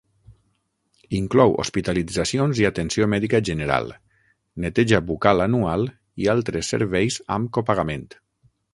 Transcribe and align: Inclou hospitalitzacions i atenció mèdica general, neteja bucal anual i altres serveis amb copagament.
Inclou 1.17 1.53
hospitalitzacions 1.63 2.61
i 2.63 2.65
atenció 2.71 3.09
mèdica 3.15 3.43
general, 3.51 3.93
neteja 4.67 5.05
bucal 5.13 5.47
anual 5.49 5.89
i 6.25 6.33
altres 6.37 6.75
serveis 6.75 7.23
amb 7.39 7.57
copagament. 7.61 8.13